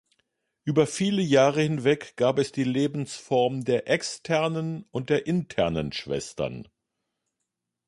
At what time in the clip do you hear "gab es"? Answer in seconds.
2.15-2.51